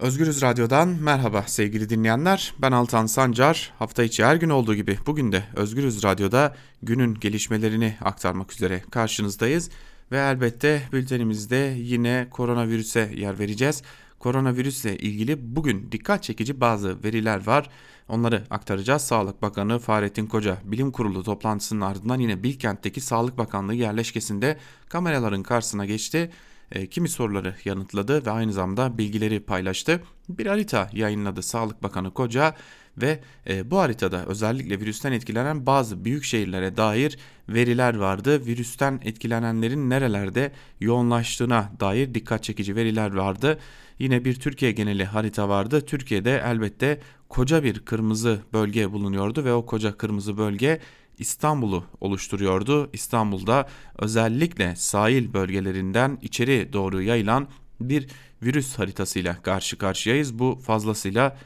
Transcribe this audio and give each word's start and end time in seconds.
Özgürüz 0.00 0.42
Radyo'dan 0.42 0.88
merhaba 0.88 1.42
sevgili 1.46 1.88
dinleyenler. 1.88 2.54
Ben 2.58 2.72
Altan 2.72 3.06
Sancar. 3.06 3.72
Hafta 3.78 4.02
içi 4.02 4.24
her 4.24 4.36
gün 4.36 4.50
olduğu 4.50 4.74
gibi 4.74 4.98
bugün 5.06 5.32
de 5.32 5.44
Özgürüz 5.56 6.02
Radyo'da 6.04 6.56
günün 6.82 7.14
gelişmelerini 7.14 7.96
aktarmak 8.00 8.52
üzere 8.52 8.82
karşınızdayız. 8.90 9.70
Ve 10.12 10.18
elbette 10.18 10.82
bültenimizde 10.92 11.74
yine 11.78 12.26
koronavirüse 12.30 13.12
yer 13.16 13.38
vereceğiz. 13.38 13.82
Koronavirüsle 14.18 14.98
ilgili 14.98 15.56
bugün 15.56 15.92
dikkat 15.92 16.22
çekici 16.22 16.60
bazı 16.60 17.04
veriler 17.04 17.46
var. 17.46 17.70
Onları 18.08 18.44
aktaracağız. 18.50 19.02
Sağlık 19.02 19.42
Bakanı 19.42 19.78
Fahrettin 19.78 20.26
Koca 20.26 20.58
bilim 20.64 20.90
kurulu 20.90 21.24
toplantısının 21.24 21.80
ardından 21.80 22.18
yine 22.18 22.42
Bilkent'teki 22.42 23.00
Sağlık 23.00 23.38
Bakanlığı 23.38 23.74
yerleşkesinde 23.74 24.58
kameraların 24.88 25.42
karşısına 25.42 25.86
geçti 25.86 26.30
e, 26.72 26.86
kimi 26.86 27.08
soruları 27.08 27.54
yanıtladı 27.64 28.26
ve 28.26 28.30
aynı 28.30 28.52
zamanda 28.52 28.98
bilgileri 28.98 29.40
paylaştı. 29.40 30.02
Bir 30.28 30.46
harita 30.46 30.90
yayınladı 30.92 31.42
Sağlık 31.42 31.82
Bakanı 31.82 32.14
Koca 32.14 32.54
ve 32.96 33.20
e, 33.48 33.70
bu 33.70 33.78
haritada 33.78 34.26
özellikle 34.26 34.80
virüsten 34.80 35.12
etkilenen 35.12 35.66
bazı 35.66 36.04
büyük 36.04 36.24
şehirlere 36.24 36.76
dair 36.76 37.18
veriler 37.48 37.96
vardı. 37.96 38.46
Virüsten 38.46 39.00
etkilenenlerin 39.04 39.90
nerelerde 39.90 40.52
yoğunlaştığına 40.80 41.72
dair 41.80 42.14
dikkat 42.14 42.44
çekici 42.44 42.76
veriler 42.76 43.14
vardı. 43.14 43.58
Yine 43.98 44.24
bir 44.24 44.34
Türkiye 44.34 44.72
geneli 44.72 45.04
harita 45.04 45.48
vardı. 45.48 45.80
Türkiye'de 45.86 46.42
elbette 46.46 47.00
koca 47.28 47.64
bir 47.64 47.78
kırmızı 47.78 48.40
bölge 48.52 48.92
bulunuyordu 48.92 49.44
ve 49.44 49.52
o 49.52 49.66
koca 49.66 49.96
kırmızı 49.96 50.38
bölge 50.38 50.80
İstanbul'u 51.20 51.84
oluşturuyordu. 52.00 52.90
İstanbul'da 52.92 53.68
özellikle 53.98 54.76
sahil 54.76 55.32
bölgelerinden 55.32 56.18
içeri 56.22 56.72
doğru 56.72 57.02
yayılan 57.02 57.48
bir 57.80 58.08
virüs 58.42 58.78
haritasıyla 58.78 59.42
karşı 59.42 59.78
karşıyayız. 59.78 60.38
Bu 60.38 60.60
fazlasıyla 60.66 61.36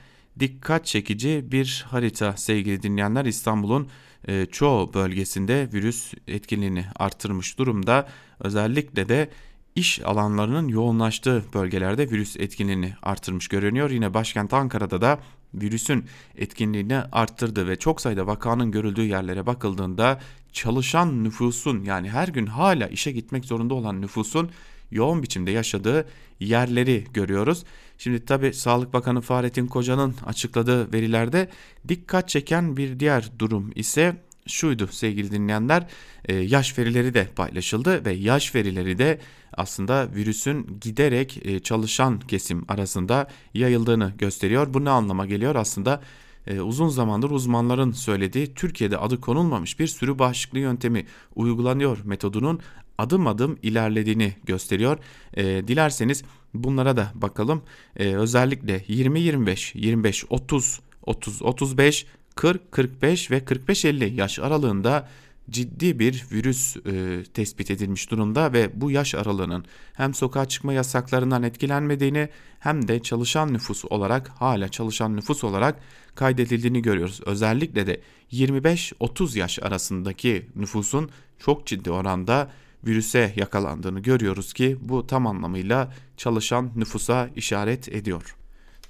dikkat 0.41 0.87
çekici 0.87 1.45
bir 1.52 1.84
harita 1.88 2.36
sevgili 2.36 2.83
dinleyenler. 2.83 3.25
İstanbul'un 3.25 3.89
e, 4.28 4.47
çoğu 4.47 4.95
bölgesinde 4.95 5.69
virüs 5.72 6.14
etkinliğini 6.28 6.84
arttırmış 6.97 7.58
durumda. 7.58 8.08
Özellikle 8.41 9.08
de 9.08 9.30
iş 9.75 10.00
alanlarının 10.00 10.69
yoğunlaştığı 10.69 11.44
bölgelerde 11.55 12.11
virüs 12.11 12.36
etkinliğini 12.36 12.94
artırmış 13.03 13.48
görünüyor. 13.48 13.91
Yine 13.91 14.14
başkent 14.14 14.53
Ankara'da 14.53 15.00
da 15.00 15.19
virüsün 15.55 16.05
etkinliğini 16.36 16.97
arttırdı 16.97 17.69
ve 17.69 17.78
çok 17.78 18.00
sayıda 18.00 18.27
vakanın 18.27 18.70
görüldüğü 18.70 19.05
yerlere 19.05 19.47
bakıldığında 19.47 20.20
çalışan 20.52 21.25
nüfusun 21.25 21.84
yani 21.84 22.11
her 22.11 22.28
gün 22.28 22.47
hala 22.47 22.86
işe 22.86 23.12
gitmek 23.12 23.45
zorunda 23.45 23.75
olan 23.75 24.00
nüfusun 24.00 24.50
yoğun 24.91 25.22
biçimde 25.22 25.50
yaşadığı 25.50 26.08
yerleri 26.41 27.05
görüyoruz. 27.14 27.64
Şimdi 27.98 28.25
tabi 28.25 28.52
Sağlık 28.52 28.92
Bakanı 28.92 29.20
Fahrettin 29.20 29.67
Koca'nın 29.67 30.14
açıkladığı 30.27 30.92
verilerde 30.92 31.48
dikkat 31.89 32.28
çeken 32.28 32.77
bir 32.77 33.00
diğer 33.00 33.30
durum 33.39 33.72
ise 33.75 34.17
şuydu 34.47 34.87
sevgili 34.87 35.31
dinleyenler 35.31 35.87
e, 36.25 36.34
yaş 36.34 36.78
verileri 36.78 37.14
de 37.14 37.28
paylaşıldı 37.37 38.05
ve 38.05 38.12
yaş 38.12 38.55
verileri 38.55 38.98
de 38.98 39.19
aslında 39.53 40.09
virüsün 40.14 40.78
giderek 40.81 41.47
e, 41.47 41.61
çalışan 41.61 42.20
kesim 42.20 42.64
arasında 42.69 43.28
yayıldığını 43.55 44.12
gösteriyor. 44.19 44.75
Bu 44.75 44.84
ne 44.84 44.91
anlama 44.91 45.27
geliyor 45.27 45.55
aslında 45.55 46.03
e, 46.47 46.61
uzun 46.61 46.89
zamandır 46.89 47.31
uzmanların 47.31 47.92
söylediği 47.92 48.55
Türkiye'de 48.55 48.98
adı 48.98 49.20
konulmamış 49.20 49.81
bir 49.81 49.86
sürü 49.86 50.19
bağışıklığı 50.19 50.58
yöntemi 50.58 51.06
uygulanıyor 51.34 51.98
metodunun 52.05 52.61
adım 52.98 53.27
adım 53.27 53.58
ilerlediğini 53.62 54.34
gösteriyor. 54.45 54.98
dilerseniz 55.36 56.23
bunlara 56.55 56.97
da 56.97 57.12
bakalım. 57.14 57.62
özellikle 57.97 58.79
20-25, 58.79 59.79
25-30, 60.27 60.81
30-35 61.06 62.05
40, 62.34 62.72
45 62.72 63.30
ve 63.30 63.38
45-50 63.38 64.14
yaş 64.14 64.38
aralığında 64.38 65.08
ciddi 65.50 65.98
bir 65.98 66.24
virüs 66.33 66.77
e, 66.77 67.24
tespit 67.34 67.70
edilmiş 67.70 68.11
durumda 68.11 68.52
ve 68.52 68.80
bu 68.80 68.90
yaş 68.90 69.14
aralığının 69.14 69.64
hem 69.92 70.14
sokağa 70.14 70.48
çıkma 70.48 70.73
yasaklarından 70.73 71.42
etkilenmediğini 71.42 72.28
hem 72.58 72.89
de 72.89 73.02
çalışan 73.02 73.52
nüfus 73.52 73.84
olarak 73.84 74.28
hala 74.28 74.68
çalışan 74.68 75.17
nüfus 75.17 75.44
olarak 75.44 75.80
kaydedildiğini 76.14 76.83
görüyoruz. 76.83 77.20
Özellikle 77.27 77.86
de 77.86 78.00
25-30 78.33 79.39
yaş 79.39 79.58
arasındaki 79.58 80.46
nüfusun 80.56 81.11
çok 81.39 81.67
ciddi 81.67 81.90
oranda 81.90 82.50
virüse 82.86 83.33
yakalandığını 83.36 84.00
görüyoruz 84.00 84.52
ki 84.52 84.77
bu 84.80 85.06
tam 85.06 85.27
anlamıyla 85.27 85.92
çalışan 86.17 86.70
nüfusa 86.77 87.30
işaret 87.36 87.89
ediyor. 87.89 88.36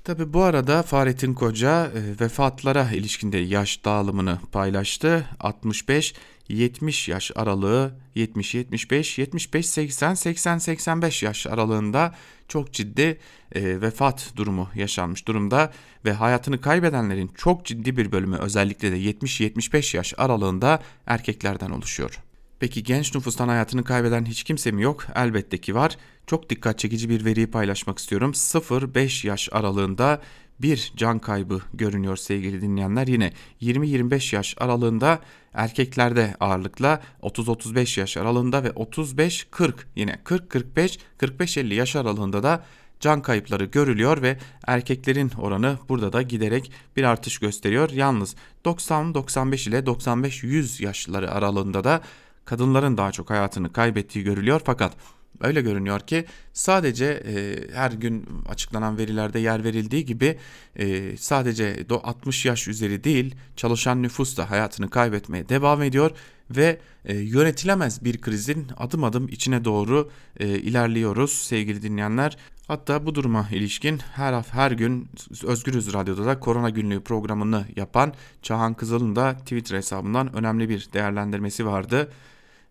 Tabi 0.05 0.33
bu 0.33 0.43
arada 0.43 0.83
Fahrettin 0.83 1.35
Koca 1.35 1.87
e, 1.87 2.21
vefatlara 2.21 2.91
ilişkinde 2.91 3.39
yaş 3.39 3.85
dağılımını 3.85 4.39
paylaştı. 4.53 5.29
65 5.41 6.15
70 6.49 7.09
yaş 7.09 7.31
aralığı 7.37 7.95
70 8.15 8.55
75 8.55 9.19
75 9.19 9.67
80 9.67 10.15
80 10.15 10.59
85 10.59 11.23
yaş 11.23 11.47
aralığında 11.47 12.15
çok 12.49 12.73
ciddi 12.73 13.19
e, 13.53 13.81
vefat 13.81 14.33
durumu 14.37 14.69
yaşanmış 14.75 15.29
durumda 15.29 15.73
ve 16.05 16.13
hayatını 16.13 16.61
kaybedenlerin 16.61 17.31
çok 17.37 17.65
ciddi 17.65 17.97
bir 17.97 18.13
bölümü 18.13 18.37
özellikle 18.37 18.93
de 18.93 18.97
70 18.97 19.41
75 19.41 19.95
yaş 19.95 20.15
aralığında 20.17 20.83
erkeklerden 21.07 21.71
oluşuyor. 21.71 22.21
Peki 22.61 22.83
genç 22.83 23.15
nüfustan 23.15 23.49
hayatını 23.49 23.85
kaybeden 23.85 24.25
hiç 24.25 24.45
kimse 24.45 24.71
mi 24.71 24.83
yok? 24.83 25.07
Elbette 25.15 25.59
ki 25.59 25.75
var. 25.75 25.97
Çok 26.27 26.51
dikkat 26.51 26.79
çekici 26.79 27.09
bir 27.09 27.25
veriyi 27.25 27.47
paylaşmak 27.47 27.99
istiyorum. 27.99 28.31
0-5 28.31 29.27
yaş 29.27 29.49
aralığında 29.53 30.23
bir 30.61 30.93
can 30.97 31.19
kaybı 31.19 31.61
görünüyor 31.75 32.17
sevgili 32.17 32.63
dinleyenler. 32.63 33.07
Yine 33.07 33.33
20-25 33.63 34.35
yaş 34.35 34.55
aralığında 34.59 35.19
erkeklerde 35.55 36.35
ağırlıkla 36.41 37.03
30-35 37.23 38.01
yaş 38.01 38.17
aralığında 38.17 38.65
ve 38.65 38.69
35-40 38.69 39.73
yine 39.97 40.13
40-45 40.25 40.99
45-50 41.19 41.75
yaş 41.75 41.97
aralığında 41.97 42.43
da 42.43 42.65
can 43.01 43.23
kayıpları 43.23 43.65
görülüyor 43.65 44.23
ve 44.23 44.39
erkeklerin 44.67 45.31
oranı 45.39 45.79
burada 45.89 46.13
da 46.13 46.23
giderek 46.23 46.73
bir 46.97 47.05
artış 47.05 47.39
gösteriyor. 47.39 47.91
Yalnız 47.91 48.37
90-95 48.65 49.69
ile 49.69 49.79
95-100 49.79 50.85
yaşları 50.85 51.31
aralığında 51.31 51.85
da 51.85 52.03
kadınların 52.45 52.97
daha 52.97 53.13
çok 53.13 53.31
hayatını 53.31 53.73
kaybettiği 53.73 54.25
görülüyor 54.25 54.61
fakat 54.65 54.97
öyle 55.41 55.61
görünüyor 55.61 56.01
ki 56.01 56.25
sadece 56.53 57.05
e, 57.05 57.57
her 57.75 57.91
gün 57.93 58.27
açıklanan 58.49 58.99
verilerde 58.99 59.39
yer 59.39 59.65
verildiği 59.65 60.05
gibi 60.05 60.39
e, 60.77 61.17
sadece 61.17 61.87
60 62.03 62.47
yaş 62.47 62.69
üzeri 62.69 63.05
değil 63.05 63.35
çalışan 63.57 64.03
nüfus 64.03 64.37
da 64.37 64.51
hayatını 64.51 64.91
kaybetmeye 64.91 65.49
devam 65.49 65.83
ediyor 65.83 66.11
ve 66.51 66.79
e, 67.05 67.17
yönetilemez 67.17 68.05
bir 68.05 68.21
krizin 68.21 68.67
adım 68.77 69.05
adım 69.05 69.29
içine 69.29 69.65
doğru 69.65 70.11
e, 70.41 70.49
ilerliyoruz 70.49 71.33
sevgili 71.33 71.83
dinleyenler. 71.83 72.37
Hatta 72.69 73.07
bu 73.07 73.15
duruma 73.15 73.49
ilişkin 73.53 73.99
her 73.99 74.43
her 74.43 74.71
gün 74.71 75.09
Özgürüz 75.45 75.95
Radyo'da 75.95 76.27
da 76.27 76.41
korona 76.41 76.71
günlüğü 76.71 77.01
programını 77.01 77.65
yapan 77.77 78.15
Çahan 78.43 78.75
Kızıl'ın 78.75 79.17
da 79.17 79.37
Twitter 79.37 79.77
hesabından 79.77 80.37
önemli 80.37 80.69
bir 80.69 80.89
değerlendirmesi 80.93 81.67
vardı. 81.67 82.11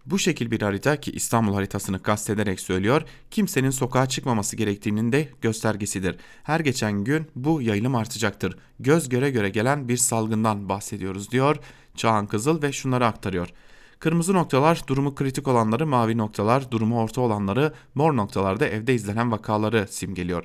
Bu 0.05 0.19
şekil 0.19 0.51
bir 0.51 0.61
harita 0.61 0.95
ki 0.95 1.11
İstanbul 1.11 1.53
haritasını 1.53 2.01
kastederek 2.01 2.59
söylüyor, 2.59 3.01
kimsenin 3.31 3.69
sokağa 3.69 4.05
çıkmaması 4.05 4.55
gerektiğinin 4.55 5.11
de 5.11 5.29
göstergesidir. 5.41 6.15
Her 6.43 6.59
geçen 6.59 7.03
gün 7.03 7.27
bu 7.35 7.61
yayılım 7.61 7.95
artacaktır. 7.95 8.57
Göz 8.79 9.09
göre 9.09 9.29
göre 9.29 9.49
gelen 9.49 9.87
bir 9.87 9.97
salgından 9.97 10.69
bahsediyoruz 10.69 11.31
diyor 11.31 11.57
Çağan 11.95 12.27
Kızıl 12.27 12.61
ve 12.61 12.71
şunları 12.71 13.05
aktarıyor. 13.05 13.49
Kırmızı 13.99 14.33
noktalar 14.33 14.81
durumu 14.87 15.15
kritik 15.15 15.47
olanları, 15.47 15.87
mavi 15.87 16.17
noktalar 16.17 16.71
durumu 16.71 16.99
orta 16.99 17.21
olanları, 17.21 17.73
mor 17.95 18.15
noktalarda 18.17 18.67
evde 18.67 18.93
izlenen 18.93 19.31
vakaları 19.31 19.87
simgeliyor 19.89 20.43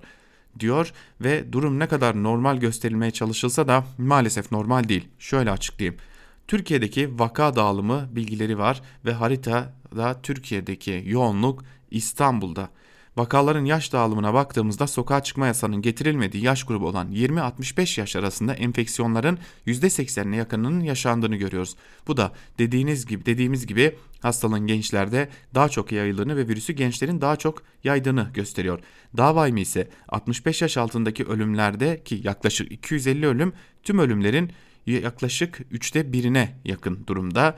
diyor 0.61 0.93
ve 1.21 1.53
durum 1.53 1.79
ne 1.79 1.87
kadar 1.87 2.23
normal 2.23 2.56
gösterilmeye 2.56 3.11
çalışılsa 3.11 3.69
da 3.69 3.85
maalesef 3.99 4.53
normal 4.53 4.88
değil. 4.88 5.09
Şöyle 5.19 5.50
açıklayayım. 5.50 6.00
Türkiye'deki 6.49 7.19
vaka 7.19 7.56
dağılımı 7.56 8.09
bilgileri 8.12 8.59
var 8.59 8.83
ve 9.05 9.12
haritada 9.12 10.21
Türkiye'deki 10.23 11.03
yoğunluk 11.06 11.65
İstanbul'da. 11.91 12.69
Vakaların 13.17 13.65
yaş 13.65 13.93
dağılımına 13.93 14.35
baktığımızda 14.35 14.87
sokağa 14.87 15.23
çıkma 15.23 15.47
yasasının 15.47 15.83
getirilmediği 15.83 16.45
yaş 16.45 16.65
grubu 16.65 16.87
olan 16.87 17.12
20-65 17.12 18.00
yaş 18.00 18.17
arasında 18.17 18.55
enfeksiyonların 18.55 19.39
%80'ine 19.67 20.37
yakınının 20.37 20.81
yaşandığını 20.81 21.37
görüyoruz. 21.37 21.77
Bu 22.06 22.17
da 22.17 22.33
dediğiniz 22.59 23.06
gibi 23.06 23.27
dediğimiz 23.27 23.67
gibi 23.67 23.97
hastalığın 24.21 24.67
gençlerde 24.67 25.29
daha 25.55 25.69
çok 25.69 25.93
yayıldığını 25.93 26.37
ve 26.37 26.49
virüsü 26.49 26.73
gençlerin 26.73 27.21
daha 27.21 27.37
çok 27.37 27.62
yaydığını 27.85 28.31
gösteriyor. 28.35 28.81
Daha 29.17 29.37
vahimi 29.37 29.61
ise 29.61 29.89
65 30.09 30.62
yaş 30.62 30.77
altındaki 30.77 31.25
ölümlerde 31.25 32.03
ki 32.05 32.21
yaklaşık 32.25 32.73
250 32.73 33.27
ölüm 33.27 33.53
tüm 33.83 33.99
ölümlerin 33.99 34.53
yaklaşık 34.93 35.61
üçte 35.70 36.12
birine 36.12 36.58
yakın 36.64 37.06
durumda 37.06 37.56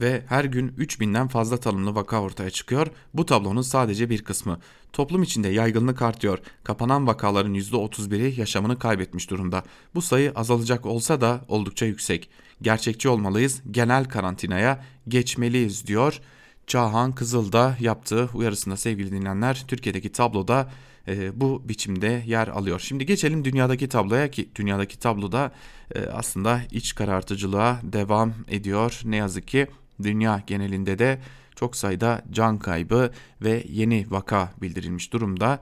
ve 0.00 0.22
her 0.26 0.44
gün 0.44 0.68
3000'den 0.68 1.28
fazla 1.28 1.56
tanımlı 1.56 1.94
vaka 1.94 2.20
ortaya 2.20 2.50
çıkıyor. 2.50 2.86
Bu 3.14 3.26
tablonun 3.26 3.62
sadece 3.62 4.10
bir 4.10 4.24
kısmı. 4.24 4.60
Toplum 4.92 5.22
içinde 5.22 5.48
yaygınlık 5.48 6.02
artıyor. 6.02 6.38
Kapanan 6.64 7.06
vakaların 7.06 7.54
%31'i 7.54 8.40
yaşamını 8.40 8.78
kaybetmiş 8.78 9.30
durumda. 9.30 9.62
Bu 9.94 10.02
sayı 10.02 10.32
azalacak 10.32 10.86
olsa 10.86 11.20
da 11.20 11.44
oldukça 11.48 11.86
yüksek. 11.86 12.30
Gerçekçi 12.62 13.08
olmalıyız. 13.08 13.62
Genel 13.70 14.04
karantinaya 14.04 14.84
geçmeliyiz 15.08 15.86
diyor. 15.86 16.20
Çağhan 16.66 17.12
Kızıl'da 17.12 17.76
yaptığı 17.80 18.28
uyarısında 18.34 18.76
sevgili 18.76 19.12
dinleyenler 19.12 19.64
Türkiye'deki 19.68 20.12
tabloda 20.12 20.70
e, 21.08 21.40
bu 21.40 21.68
biçimde 21.68 22.22
yer 22.26 22.48
alıyor. 22.48 22.80
Şimdi 22.80 23.06
geçelim 23.06 23.44
dünyadaki 23.44 23.88
tabloya 23.88 24.30
ki 24.30 24.48
dünyadaki 24.54 24.98
tabloda 24.98 25.52
e, 25.94 26.00
aslında 26.06 26.60
iç 26.70 26.94
karartıcılığa 26.94 27.80
devam 27.82 28.34
ediyor. 28.48 29.00
Ne 29.04 29.16
yazık 29.16 29.48
ki 29.48 29.66
dünya 30.02 30.42
genelinde 30.46 30.98
de 30.98 31.18
çok 31.56 31.76
sayıda 31.76 32.22
can 32.30 32.58
kaybı 32.58 33.10
ve 33.42 33.64
yeni 33.68 34.06
vaka 34.10 34.52
bildirilmiş 34.62 35.12
durumda. 35.12 35.60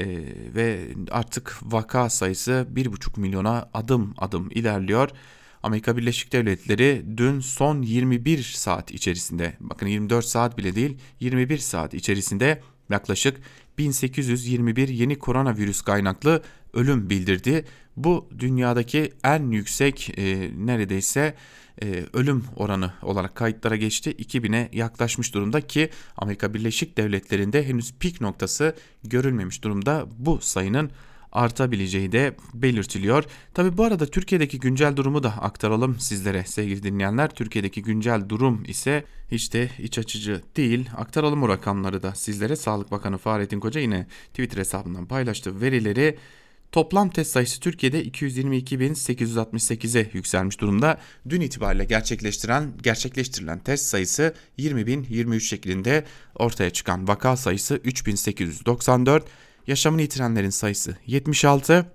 Ee, 0.00 0.06
ve 0.54 0.88
artık 1.10 1.58
vaka 1.62 2.10
sayısı 2.10 2.66
1,5 2.74 3.20
milyona 3.20 3.68
adım 3.74 4.14
adım 4.18 4.50
ilerliyor. 4.50 5.10
Amerika 5.62 5.96
Birleşik 5.96 6.32
Devletleri 6.32 7.04
dün 7.16 7.40
son 7.40 7.82
21 7.82 8.42
saat 8.42 8.90
içerisinde 8.90 9.56
bakın 9.60 9.86
24 9.86 10.24
saat 10.24 10.58
bile 10.58 10.74
değil 10.74 10.98
21 11.20 11.58
saat 11.58 11.94
içerisinde 11.94 12.62
yaklaşık 12.90 13.40
1821 13.78 14.88
yeni 14.88 15.18
koronavirüs 15.18 15.82
kaynaklı 15.82 16.42
ölüm 16.72 17.10
bildirdi. 17.10 17.64
Bu 17.96 18.28
dünyadaki 18.38 19.12
en 19.24 19.50
yüksek 19.50 20.18
e, 20.18 20.50
neredeyse 20.66 21.34
e, 21.82 22.04
ölüm 22.12 22.44
oranı 22.56 22.92
olarak 23.02 23.34
kayıtlara 23.34 23.76
geçti. 23.76 24.10
2000'e 24.10 24.68
yaklaşmış 24.72 25.34
durumda 25.34 25.60
ki 25.60 25.90
Amerika 26.16 26.54
Birleşik 26.54 26.96
Devletleri'nde 26.96 27.66
henüz 27.66 27.94
pik 28.00 28.20
noktası 28.20 28.76
görülmemiş 29.04 29.64
durumda. 29.64 30.06
Bu 30.18 30.40
sayının 30.40 30.90
artabileceği 31.32 32.12
de 32.12 32.36
belirtiliyor. 32.54 33.24
Tabi 33.54 33.76
bu 33.76 33.84
arada 33.84 34.06
Türkiye'deki 34.06 34.58
güncel 34.58 34.96
durumu 34.96 35.22
da 35.22 35.42
aktaralım 35.42 36.00
sizlere 36.00 36.44
sevgili 36.44 36.82
dinleyenler. 36.82 37.30
Türkiye'deki 37.30 37.82
güncel 37.82 38.28
durum 38.28 38.64
ise 38.68 39.04
hiç 39.30 39.52
de 39.52 39.70
iç 39.78 39.98
açıcı 39.98 40.42
değil. 40.56 40.88
Aktaralım 40.96 41.42
o 41.42 41.48
rakamları 41.48 42.02
da 42.02 42.14
sizlere. 42.14 42.56
Sağlık 42.56 42.90
Bakanı 42.90 43.18
Fahrettin 43.18 43.60
Koca 43.60 43.80
yine 43.80 44.06
Twitter 44.30 44.58
hesabından 44.58 45.06
paylaştığı 45.06 45.60
verileri 45.60 46.18
Toplam 46.72 47.10
test 47.10 47.30
sayısı 47.30 47.60
Türkiye'de 47.60 48.04
222.868'e 48.04 50.10
yükselmiş 50.12 50.60
durumda. 50.60 50.98
Dün 51.28 51.40
itibariyle 51.40 51.84
gerçekleştiren 51.84 52.72
gerçekleştirilen 52.82 53.58
test 53.58 53.84
sayısı 53.84 54.34
20.023 54.58 55.40
şeklinde 55.40 56.04
ortaya 56.34 56.70
çıkan 56.70 57.08
vaka 57.08 57.36
sayısı 57.36 57.80
3894, 57.84 59.24
yaşamını 59.68 60.02
yitirenlerin 60.02 60.50
sayısı 60.50 60.96
76, 61.06 61.92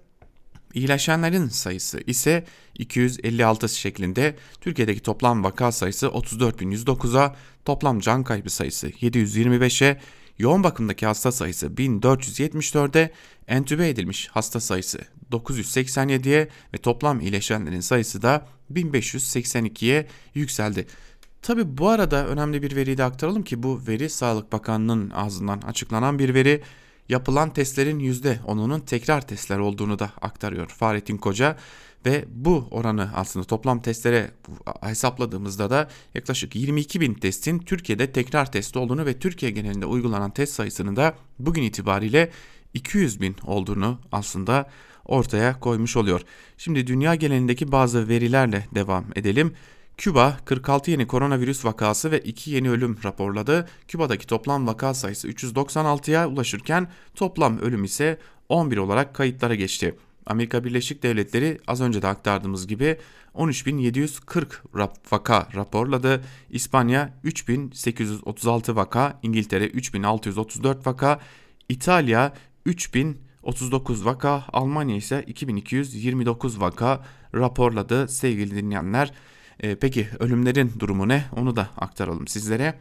iyileşenlerin 0.73 1.47
sayısı 1.47 2.01
ise 2.07 2.45
256 2.73 3.69
şeklinde 3.69 4.35
Türkiye'deki 4.61 4.99
toplam 4.99 5.43
vaka 5.43 5.71
sayısı 5.71 6.05
34.109'a, 6.05 7.35
toplam 7.65 7.99
can 7.99 8.23
kaybı 8.23 8.49
sayısı 8.49 8.89
725'e, 8.89 9.99
yoğun 10.39 10.63
bakımdaki 10.63 11.05
hasta 11.05 11.31
sayısı 11.31 11.67
1474'e, 11.67 13.11
entübe 13.47 13.89
edilmiş 13.89 14.27
hasta 14.27 14.59
sayısı 14.59 14.99
987'ye 15.31 16.49
ve 16.73 16.77
toplam 16.77 17.21
iyileşenlerin 17.21 17.79
sayısı 17.79 18.21
da 18.21 18.47
1582'ye 18.73 20.07
yükseldi. 20.33 20.87
Tabi 21.41 21.77
bu 21.77 21.89
arada 21.89 22.27
önemli 22.27 22.61
bir 22.61 22.75
veriyi 22.75 22.97
de 22.97 23.03
aktaralım 23.03 23.43
ki 23.43 23.63
bu 23.63 23.81
veri 23.87 24.09
Sağlık 24.09 24.51
Bakanlığı'nın 24.51 25.09
ağzından 25.09 25.61
açıklanan 25.61 26.19
bir 26.19 26.33
veri. 26.33 26.61
Yapılan 27.09 27.53
testlerin 27.53 27.99
%10'unun 27.99 28.85
tekrar 28.85 29.27
testler 29.27 29.57
olduğunu 29.57 29.99
da 29.99 30.11
aktarıyor 30.21 30.67
Fahrettin 30.67 31.17
Koca 31.17 31.57
ve 32.05 32.25
bu 32.29 32.67
oranı 32.71 33.09
aslında 33.15 33.45
toplam 33.45 33.81
testlere 33.81 34.31
hesapladığımızda 34.81 35.69
da 35.69 35.89
yaklaşık 36.13 36.55
22 36.55 37.01
bin 37.01 37.13
testin 37.13 37.59
Türkiye'de 37.59 38.11
tekrar 38.11 38.51
test 38.51 38.77
olduğunu 38.77 39.05
ve 39.05 39.19
Türkiye 39.19 39.51
genelinde 39.51 39.85
uygulanan 39.85 40.31
test 40.31 40.53
sayısının 40.53 40.95
da 40.95 41.15
bugün 41.39 41.63
itibariyle 41.63 42.31
200 42.73 43.21
bin 43.21 43.35
olduğunu 43.43 43.99
aslında 44.11 44.69
ortaya 45.05 45.59
koymuş 45.59 45.97
oluyor. 45.97 46.21
Şimdi 46.57 46.87
dünya 46.87 47.15
genelindeki 47.15 47.71
bazı 47.71 48.07
verilerle 48.07 48.67
devam 48.75 49.05
edelim. 49.15 49.53
Küba 49.97 50.37
46 50.45 50.91
yeni 50.91 51.07
koronavirüs 51.07 51.65
vakası 51.65 52.11
ve 52.11 52.19
2 52.19 52.51
yeni 52.51 52.69
ölüm 52.69 52.97
raporladı. 53.03 53.67
Küba'daki 53.87 54.27
toplam 54.27 54.67
vaka 54.67 54.93
sayısı 54.93 55.29
396'ya 55.29 56.27
ulaşırken 56.27 56.87
toplam 57.15 57.57
ölüm 57.57 57.83
ise 57.83 58.17
11 58.49 58.77
olarak 58.77 59.15
kayıtlara 59.15 59.55
geçti. 59.55 59.95
Amerika 60.25 60.63
Birleşik 60.63 61.03
Devletleri 61.03 61.59
az 61.67 61.81
önce 61.81 62.01
de 62.01 62.07
aktardığımız 62.07 62.67
gibi 62.67 62.97
13.740 63.35 64.89
vaka 65.11 65.47
raporladı. 65.55 66.23
İspanya 66.49 67.13
3.836 67.25 68.75
vaka, 68.75 69.19
İngiltere 69.23 69.67
3.634 69.67 70.85
vaka, 70.85 71.19
İtalya 71.69 72.33
3039 72.65 74.05
vaka, 74.05 74.43
Almanya 74.53 74.95
ise 74.95 75.23
2229 75.27 76.61
vaka 76.61 77.05
raporladı 77.35 78.07
sevgili 78.07 78.55
dinleyenler. 78.55 79.13
E, 79.59 79.75
peki 79.75 80.07
ölümlerin 80.19 80.71
durumu 80.79 81.07
ne? 81.07 81.25
Onu 81.35 81.55
da 81.55 81.69
aktaralım 81.77 82.27
sizlere. 82.27 82.79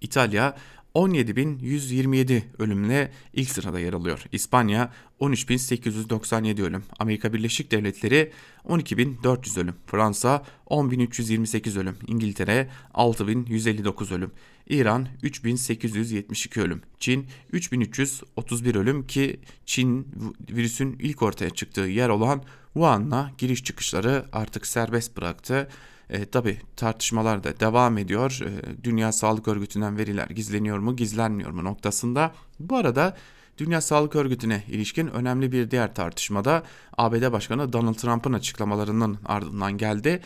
İtalya 0.00 0.56
17.127 0.94 2.42
ölümle 2.58 3.12
ilk 3.32 3.50
sırada 3.50 3.80
yer 3.80 3.92
alıyor. 3.92 4.24
İspanya 4.32 4.92
13.897 5.20 6.62
ölüm. 6.62 6.84
Amerika 6.98 7.32
Birleşik 7.32 7.70
Devletleri 7.70 8.32
12.400 8.68 9.60
ölüm. 9.60 9.74
Fransa 9.86 10.44
10.328 10.66 11.80
ölüm. 11.80 11.96
İngiltere 12.06 12.68
6.159 12.94 14.14
ölüm. 14.14 14.30
İran 14.68 15.08
3872 15.22 16.60
ölüm. 16.60 16.82
Çin 16.98 17.26
3331 17.52 18.74
ölüm 18.74 19.06
ki 19.06 19.40
Çin 19.66 20.08
virüsün 20.50 20.96
ilk 20.98 21.22
ortaya 21.22 21.50
çıktığı 21.50 21.80
yer 21.80 22.08
olan 22.08 22.42
Wuhan'la 22.72 23.30
giriş 23.38 23.64
çıkışları 23.64 24.24
artık 24.32 24.66
serbest 24.66 25.16
bıraktı. 25.16 25.68
E, 26.10 26.24
Tabi 26.24 26.58
tartışmalar 26.76 27.44
da 27.44 27.60
devam 27.60 27.98
ediyor. 27.98 28.40
E, 28.44 28.84
Dünya 28.84 29.12
Sağlık 29.12 29.48
Örgütü'nden 29.48 29.98
veriler 29.98 30.26
gizleniyor 30.26 30.78
mu 30.78 30.96
gizlenmiyor 30.96 31.50
mu 31.50 31.64
noktasında. 31.64 32.34
Bu 32.60 32.76
arada 32.76 33.16
Dünya 33.58 33.80
Sağlık 33.80 34.16
Örgütü'ne 34.16 34.64
ilişkin 34.68 35.06
önemli 35.06 35.52
bir 35.52 35.70
diğer 35.70 35.94
tartışmada 35.94 36.62
ABD 36.96 37.32
Başkanı 37.32 37.72
Donald 37.72 37.94
Trump'ın 37.94 38.32
açıklamalarının 38.32 39.18
ardından 39.26 39.78
geldi. 39.78 40.22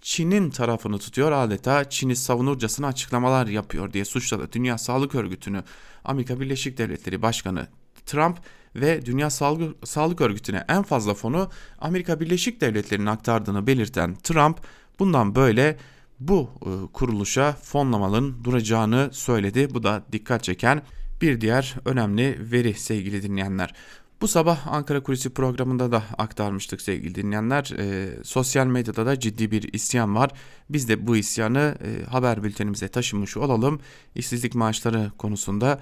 Çin'in 0.00 0.50
tarafını 0.50 0.98
tutuyor 0.98 1.32
adeta 1.32 1.90
Çin'i 1.90 2.16
savunurcasına 2.16 2.86
açıklamalar 2.86 3.46
yapıyor 3.46 3.92
diye 3.92 4.04
suçladı 4.04 4.52
Dünya 4.52 4.78
Sağlık 4.78 5.14
Örgütü'nü 5.14 5.62
Amerika 6.04 6.40
Birleşik 6.40 6.78
Devletleri 6.78 7.22
Başkanı 7.22 7.66
Trump 8.06 8.38
ve 8.76 9.06
Dünya 9.06 9.30
Sağlık, 9.30 10.20
Örgütü'ne 10.20 10.64
en 10.68 10.82
fazla 10.82 11.14
fonu 11.14 11.50
Amerika 11.78 12.20
Birleşik 12.20 12.60
Devletleri'nin 12.60 13.06
aktardığını 13.06 13.66
belirten 13.66 14.14
Trump 14.14 14.60
bundan 14.98 15.34
böyle 15.34 15.76
bu 16.20 16.50
e, 16.62 16.92
kuruluşa 16.92 17.52
fonlamaların 17.52 18.44
duracağını 18.44 19.08
söyledi. 19.12 19.74
Bu 19.74 19.82
da 19.82 20.02
dikkat 20.12 20.44
çeken 20.44 20.82
bir 21.22 21.40
diğer 21.40 21.74
önemli 21.84 22.38
veri 22.52 22.74
sevgili 22.74 23.22
dinleyenler. 23.22 23.74
Bu 24.20 24.28
sabah 24.28 24.66
Ankara 24.66 25.02
Kulisi 25.02 25.30
programında 25.30 25.92
da 25.92 26.02
aktarmıştık 26.18 26.80
sevgili 26.80 27.14
dinleyenler. 27.14 27.74
E, 27.78 28.08
sosyal 28.24 28.66
medyada 28.66 29.06
da 29.06 29.20
ciddi 29.20 29.50
bir 29.50 29.72
isyan 29.72 30.14
var. 30.14 30.30
Biz 30.70 30.88
de 30.88 31.06
bu 31.06 31.16
isyanı 31.16 31.76
e, 31.84 32.04
haber 32.10 32.42
bültenimize 32.42 32.88
taşımış 32.88 33.36
olalım. 33.36 33.80
İşsizlik 34.14 34.54
maaşları 34.54 35.10
konusunda 35.18 35.80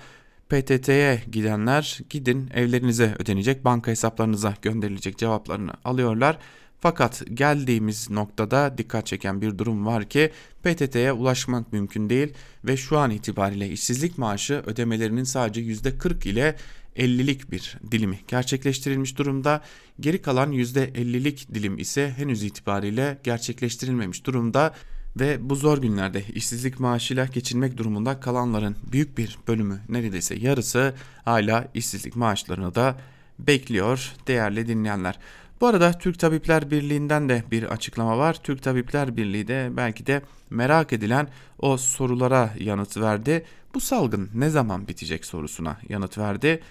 PTT'ye 0.48 1.22
gidenler 1.32 2.00
gidin 2.10 2.50
evlerinize 2.54 3.16
ödenecek 3.18 3.64
banka 3.64 3.90
hesaplarınıza 3.90 4.54
gönderilecek 4.62 5.18
cevaplarını 5.18 5.72
alıyorlar. 5.84 6.38
Fakat 6.80 7.22
geldiğimiz 7.34 8.10
noktada 8.10 8.78
dikkat 8.78 9.06
çeken 9.06 9.40
bir 9.40 9.58
durum 9.58 9.86
var 9.86 10.08
ki 10.08 10.32
PTT'ye 10.62 11.12
ulaşmak 11.12 11.72
mümkün 11.72 12.10
değil 12.10 12.34
ve 12.64 12.76
şu 12.76 12.98
an 12.98 13.10
itibariyle 13.10 13.68
işsizlik 13.68 14.18
maaşı 14.18 14.62
ödemelerinin 14.66 15.24
sadece 15.24 15.60
%40 15.60 16.28
ile 16.28 16.56
50'lik 16.96 17.50
bir 17.50 17.78
dilimi 17.90 18.20
gerçekleştirilmiş 18.28 19.18
durumda. 19.18 19.62
Geri 20.00 20.22
kalan 20.22 20.52
%50'lik 20.52 21.54
dilim 21.54 21.78
ise 21.78 22.10
henüz 22.16 22.42
itibariyle 22.42 23.18
gerçekleştirilmemiş 23.24 24.26
durumda 24.26 24.74
ve 25.20 25.50
bu 25.50 25.54
zor 25.54 25.78
günlerde 25.78 26.22
işsizlik 26.34 26.80
maaşıyla 26.80 27.26
geçinmek 27.26 27.76
durumunda 27.76 28.20
kalanların 28.20 28.76
büyük 28.92 29.18
bir 29.18 29.38
bölümü 29.48 29.80
neredeyse 29.88 30.34
yarısı 30.34 30.94
hala 31.24 31.68
işsizlik 31.74 32.16
maaşlarını 32.16 32.74
da 32.74 32.96
bekliyor 33.38 34.12
değerli 34.26 34.68
dinleyenler. 34.68 35.18
Bu 35.60 35.66
arada 35.66 35.92
Türk 35.92 36.18
Tabipler 36.18 36.70
Birliği'nden 36.70 37.28
de 37.28 37.44
bir 37.50 37.62
açıklama 37.62 38.18
var. 38.18 38.36
Türk 38.42 38.62
Tabipler 38.62 39.16
Birliği 39.16 39.48
de 39.48 39.70
belki 39.76 40.06
de 40.06 40.22
merak 40.50 40.92
edilen 40.92 41.28
o 41.58 41.76
sorulara 41.76 42.50
yanıt 42.58 42.96
verdi. 42.96 43.44
Bu 43.74 43.80
salgın 43.80 44.30
ne 44.34 44.50
zaman 44.50 44.88
bitecek 44.88 45.24
sorusuna 45.24 45.78
yanıt 45.88 46.18
verdi. 46.18 46.62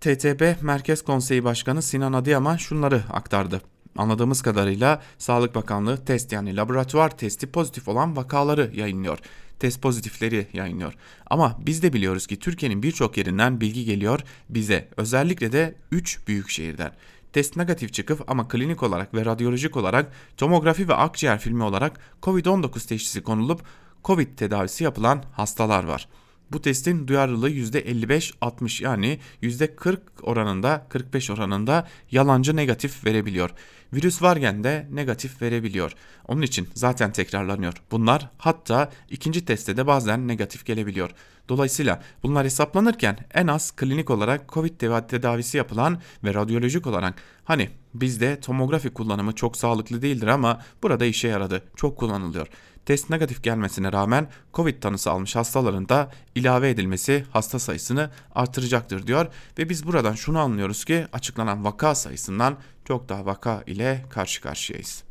TTB 0.00 0.62
Merkez 0.62 1.02
Konseyi 1.02 1.44
Başkanı 1.44 1.82
Sinan 1.82 2.12
Adıyaman 2.12 2.56
şunları 2.56 3.02
aktardı. 3.10 3.73
Anladığımız 3.96 4.42
kadarıyla 4.42 5.02
Sağlık 5.18 5.54
Bakanlığı 5.54 6.04
test 6.04 6.32
yani 6.32 6.56
laboratuvar 6.56 7.16
testi 7.16 7.46
pozitif 7.46 7.88
olan 7.88 8.16
vakaları 8.16 8.70
yayınlıyor. 8.74 9.18
Test 9.58 9.82
pozitifleri 9.82 10.46
yayınlıyor. 10.52 10.94
Ama 11.26 11.58
biz 11.66 11.82
de 11.82 11.92
biliyoruz 11.92 12.26
ki 12.26 12.38
Türkiye'nin 12.38 12.82
birçok 12.82 13.16
yerinden 13.16 13.60
bilgi 13.60 13.84
geliyor 13.84 14.20
bize. 14.48 14.88
Özellikle 14.96 15.52
de 15.52 15.74
3 15.92 16.28
büyük 16.28 16.50
şehirden. 16.50 16.92
Test 17.32 17.56
negatif 17.56 17.92
çıkıp 17.92 18.30
ama 18.30 18.48
klinik 18.48 18.82
olarak 18.82 19.14
ve 19.14 19.24
radyolojik 19.24 19.76
olarak 19.76 20.12
tomografi 20.36 20.88
ve 20.88 20.94
akciğer 20.94 21.38
filmi 21.38 21.62
olarak 21.62 22.00
COVID-19 22.22 22.88
teşhisi 22.88 23.22
konulup 23.22 23.62
COVID 24.04 24.36
tedavisi 24.36 24.84
yapılan 24.84 25.24
hastalar 25.32 25.84
var. 25.84 26.08
Bu 26.52 26.62
testin 26.62 27.08
duyarlılığı 27.08 27.50
%55-60 27.50 28.84
yani 28.84 29.18
%40 29.42 29.98
oranında 30.22 30.86
45 30.88 31.30
oranında 31.30 31.88
yalancı 32.10 32.56
negatif 32.56 33.04
verebiliyor. 33.06 33.50
Virüs 33.92 34.22
varken 34.22 34.64
de 34.64 34.88
negatif 34.92 35.42
verebiliyor. 35.42 35.92
Onun 36.28 36.42
için 36.42 36.68
zaten 36.74 37.12
tekrarlanıyor. 37.12 37.74
Bunlar 37.90 38.30
hatta 38.38 38.90
ikinci 39.10 39.44
testte 39.44 39.76
de 39.76 39.86
bazen 39.86 40.28
negatif 40.28 40.66
gelebiliyor. 40.66 41.10
Dolayısıyla 41.48 42.02
bunlar 42.22 42.44
hesaplanırken 42.44 43.18
en 43.34 43.46
az 43.46 43.70
klinik 43.70 44.10
olarak 44.10 44.48
COVID 44.48 44.76
tedavisi 45.08 45.56
yapılan 45.56 46.00
ve 46.24 46.34
radyolojik 46.34 46.86
olarak 46.86 47.14
hani 47.44 47.70
bizde 47.94 48.40
tomografi 48.40 48.90
kullanımı 48.90 49.32
çok 49.32 49.56
sağlıklı 49.56 50.02
değildir 50.02 50.26
ama 50.26 50.60
burada 50.82 51.04
işe 51.04 51.28
yaradı. 51.28 51.62
Çok 51.76 51.98
kullanılıyor 51.98 52.46
test 52.86 53.10
negatif 53.10 53.42
gelmesine 53.42 53.92
rağmen 53.92 54.28
Covid 54.54 54.82
tanısı 54.82 55.10
almış 55.10 55.36
hastaların 55.36 55.88
da 55.88 56.10
ilave 56.34 56.70
edilmesi 56.70 57.24
hasta 57.32 57.58
sayısını 57.58 58.10
artıracaktır 58.34 59.06
diyor 59.06 59.26
ve 59.58 59.68
biz 59.68 59.86
buradan 59.86 60.14
şunu 60.14 60.38
anlıyoruz 60.38 60.84
ki 60.84 61.06
açıklanan 61.12 61.64
vaka 61.64 61.94
sayısından 61.94 62.56
çok 62.84 63.08
daha 63.08 63.26
vaka 63.26 63.62
ile 63.66 64.04
karşı 64.10 64.40
karşıyayız. 64.40 65.04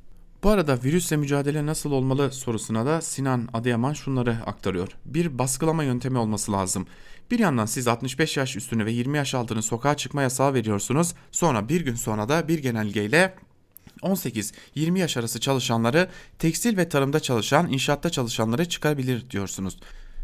Bu 0.44 0.50
arada 0.50 0.84
virüsle 0.84 1.18
mücadele 1.18 1.66
nasıl 1.66 1.92
olmalı 1.92 2.32
sorusuna 2.32 2.86
da 2.86 3.02
Sinan 3.02 3.50
Adıyaman 3.54 3.94
şunları 3.94 4.38
aktarıyor. 4.46 4.88
Bir 5.06 5.40
baskılama 5.40 5.84
yöntemi 5.84 6.18
olması 6.18 6.52
lazım. 6.52 6.88
Bir 7.32 7.40
yandan 7.40 7.66
siz 7.66 7.88
65 7.88 8.38
yaş 8.38 8.56
üstünü 8.56 8.86
ve 8.86 8.92
20 8.92 9.18
yaş 9.18 9.36
altını 9.36 9.64
sokağa 9.64 9.98
çıkma 9.98 10.22
yasağı 10.22 10.54
veriyorsunuz. 10.54 11.14
Sonra 11.32 11.70
bir 11.70 11.82
gün 11.82 11.96
sonra 11.96 12.30
da 12.30 12.48
bir 12.48 12.60
genelgeyle 12.60 13.36
18-20 14.02 15.00
yaş 15.00 15.18
arası 15.18 15.40
çalışanları 15.40 16.10
tekstil 16.40 16.78
ve 16.78 16.90
tarımda 16.90 17.20
çalışan, 17.20 17.72
inşaatta 17.72 18.10
çalışanları 18.10 18.70
çıkabilir 18.70 19.30
diyorsunuz. 19.30 19.78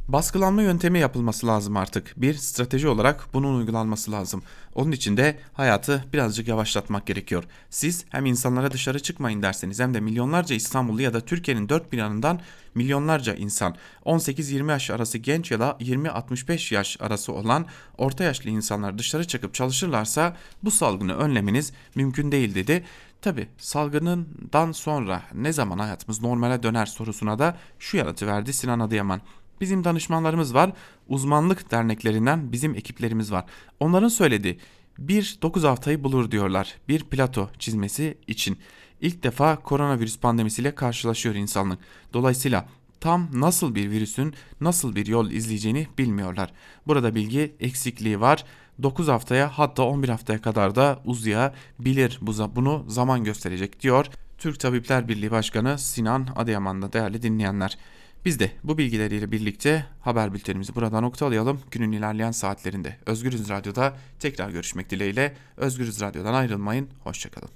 Baskılanma 0.10 0.62
yöntemi 0.62 1.00
yapılması 1.00 1.48
lazım 1.48 1.78
artık. 1.78 2.14
Bir 2.18 2.34
strateji 2.34 2.88
olarak 2.88 3.28
bunun 3.34 3.60
uygulanması 3.60 4.12
lazım. 4.12 4.44
Onun 4.76 4.92
için 4.92 5.18
de 5.18 5.40
hayatı 5.54 6.06
birazcık 6.14 6.48
yavaşlatmak 6.48 7.06
gerekiyor. 7.06 7.44
Siz 7.70 8.06
hem 8.10 8.26
insanlara 8.26 8.72
dışarı 8.72 9.00
çıkmayın 9.00 9.42
derseniz 9.42 9.80
hem 9.80 9.94
de 9.94 10.00
milyonlarca 10.00 10.56
İstanbullu 10.56 11.02
ya 11.02 11.14
da 11.14 11.22
Türkiye'nin 11.22 11.70
dört 11.70 11.92
bir 11.92 11.98
yanından 11.98 12.40
milyonlarca 12.76 13.36
insan 13.36 13.76
18-20 14.06 14.72
yaş 14.72 14.90
arası 14.90 15.18
genç 15.18 15.52
ya 15.52 15.60
da 15.60 15.78
20-65 15.80 16.74
yaş 16.74 16.98
arası 17.00 17.34
olan 17.34 17.66
orta 17.98 18.24
yaşlı 18.24 18.50
insanlar 18.50 18.98
dışarı 18.98 19.28
çıkıp 19.28 19.54
çalışırlarsa 19.54 20.36
bu 20.64 20.72
salgını 20.72 21.16
önlemeniz 21.16 21.74
mümkün 21.96 22.32
değil 22.32 22.56
dedi. 22.56 22.84
Tabi 23.22 23.48
salgından 23.58 24.72
sonra 24.72 25.24
ne 25.34 25.54
zaman 25.54 25.80
hayatımız 25.80 26.22
normale 26.22 26.64
döner 26.64 26.86
sorusuna 26.86 27.40
da 27.40 27.58
şu 27.80 27.98
yanıtı 27.98 28.28
verdi 28.28 28.54
Sinan 28.54 28.80
Adıyaman. 28.80 29.22
Bizim 29.62 29.84
danışmanlarımız 29.84 30.54
var, 30.54 30.72
uzmanlık 31.08 31.72
derneklerinden 31.72 32.52
bizim 32.52 32.76
ekiplerimiz 32.76 33.32
var. 33.32 33.46
Onların 33.80 34.08
söylediği 34.08 34.60
bir 34.98 35.38
9 35.42 35.64
haftayı 35.64 36.04
bulur 36.04 36.32
diyorlar 36.32 36.76
bir 36.88 37.04
plato 37.04 37.50
çizmesi 37.60 38.18
için. 38.28 38.58
İlk 39.02 39.24
defa 39.24 39.56
koronavirüs 39.56 40.20
pandemisiyle 40.20 40.76
karşılaşıyor 40.76 41.36
insanlık. 41.36 41.80
Dolayısıyla 42.14 42.66
tam 43.02 43.30
nasıl 43.34 43.76
bir 43.76 43.92
virüsün 43.92 44.34
nasıl 44.62 44.96
bir 44.96 45.08
yol 45.08 45.32
izleyeceğini 45.32 45.88
bilmiyorlar. 45.98 46.54
Burada 46.88 47.16
bilgi 47.16 47.56
eksikliği 47.60 48.22
var. 48.22 48.46
9 48.84 49.08
haftaya 49.08 49.48
hatta 49.58 49.84
11 49.84 50.10
haftaya 50.10 50.42
kadar 50.42 50.76
da 50.76 51.00
uzayabilir. 51.06 52.20
Bunu 52.56 52.86
zaman 52.88 53.24
gösterecek 53.24 53.80
diyor 53.82 54.06
Türk 54.38 54.60
Tabipler 54.60 55.08
Birliği 55.08 55.32
Başkanı 55.32 55.80
Sinan 55.80 56.28
Adıyaman'da 56.36 56.94
değerli 56.94 57.22
dinleyenler. 57.22 57.78
Biz 58.26 58.40
de 58.40 58.52
bu 58.64 58.78
bilgileriyle 58.78 59.32
birlikte 59.32 59.86
haber 60.02 60.34
bültenimizi 60.34 60.76
burada 60.76 61.02
noktalayalım. 61.02 61.62
Günün 61.72 61.92
ilerleyen 61.92 62.32
saatlerinde 62.32 62.98
Özgürüz 63.06 63.50
Radyo'da 63.50 63.98
tekrar 64.20 64.50
görüşmek 64.50 64.90
dileğiyle. 64.90 65.36
Özgürüz 65.58 66.02
Radyo'dan 66.02 66.34
ayrılmayın. 66.34 66.90
Hoşçakalın. 67.04 67.48